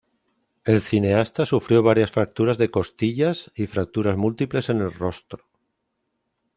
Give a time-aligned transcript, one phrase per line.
[0.63, 5.45] El cineasta sufrió varias fracturas de costillas, y fracturas múltiples en el rostro.